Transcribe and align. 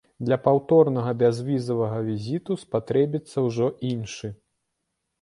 Для 0.27 0.37
паўторнага 0.45 1.11
бязвізавага 1.19 2.01
візіту 2.09 2.59
спатрэбіцца 2.65 3.37
ўжо 3.53 3.73
іншы. 3.95 4.37